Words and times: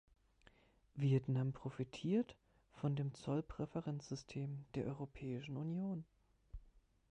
Vietnam 0.95 1.53
profitiert 1.53 2.35
von 2.71 2.95
dem 2.95 3.13
Zollpräferenzsystem 3.13 4.65
der 4.73 4.87
Europäischen 4.87 5.57
Union. 5.57 6.05